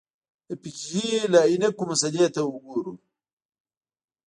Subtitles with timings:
[0.47, 2.93] د فقهې له عینکو مسألې ته وګورو.